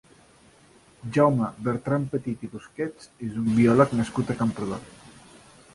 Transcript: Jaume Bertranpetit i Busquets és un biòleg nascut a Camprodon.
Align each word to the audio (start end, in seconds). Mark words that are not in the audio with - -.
Jaume 1.17 1.49
Bertranpetit 1.67 2.47
i 2.49 2.49
Busquets 2.55 3.13
és 3.29 3.37
un 3.45 3.53
biòleg 3.61 3.97
nascut 4.01 4.35
a 4.35 4.39
Camprodon. 4.43 4.91